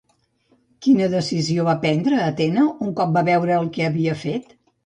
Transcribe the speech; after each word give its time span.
Quina 0.85 1.09
decisió 1.15 1.67
va 1.69 1.77
prendre 1.85 2.23
Atena 2.31 2.65
un 2.87 2.97
cop 3.01 3.15
va 3.19 3.27
veure 3.31 3.57
el 3.61 3.73
que 3.77 3.87
havia 3.93 4.21
fet? 4.27 4.53